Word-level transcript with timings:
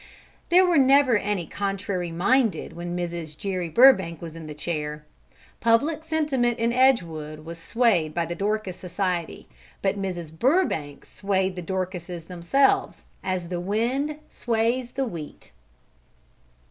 There 0.49 0.75
never 0.79 1.11
were 1.11 1.17
any 1.19 1.45
contrary 1.45 2.11
minded 2.11 2.73
when 2.73 2.97
Mrs. 2.97 3.37
Jere 3.37 3.69
Burbank 3.69 4.19
was 4.19 4.35
in 4.35 4.47
the 4.47 4.55
chair. 4.55 5.05
Public 5.59 6.03
sentiment 6.03 6.57
in 6.57 6.73
Edgewood 6.73 7.45
was 7.45 7.59
swayed 7.59 8.11
by 8.15 8.25
the 8.25 8.33
Dorcas 8.33 8.75
Society, 8.77 9.47
but 9.83 10.01
Mrs. 10.01 10.31
Burbank 10.33 11.05
swayed 11.05 11.55
the 11.55 11.61
Dorcases 11.61 12.25
themselves 12.25 13.03
as 13.23 13.49
the 13.49 13.59
wind 13.59 14.17
sways 14.31 14.89
the 14.93 15.05
wheat. 15.05 15.51